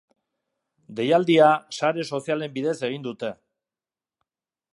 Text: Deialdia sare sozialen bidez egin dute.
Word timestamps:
Deialdia 0.99 1.49
sare 1.81 2.07
sozialen 2.15 2.57
bidez 2.59 2.75
egin 2.91 3.07
dute. 3.11 3.31